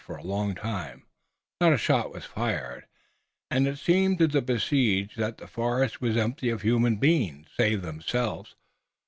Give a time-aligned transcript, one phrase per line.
[0.03, 1.05] For a long time,
[1.61, 2.87] not a shot was fired,
[3.51, 7.83] and it seemed to the besieged that the forest was empty of human beings save
[7.83, 8.55] themselves.